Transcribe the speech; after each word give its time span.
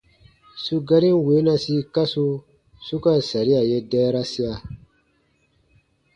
Su 0.63 0.75
garin 0.89 1.17
weenasi 1.25 1.75
kasu 1.93 2.25
su 2.85 2.95
ka 3.03 3.13
saria 3.29 3.61
ye 3.69 3.77
dɛɛrasia: 3.89 4.51